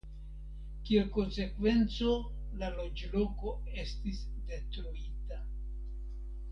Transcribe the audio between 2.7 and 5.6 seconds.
loĝloko estis detruita.